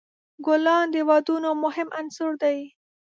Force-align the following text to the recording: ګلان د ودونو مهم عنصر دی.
ګلان 0.45 0.85
د 0.93 0.95
ودونو 1.09 1.49
مهم 1.63 1.87
عنصر 1.99 2.31
دی. 2.43 2.57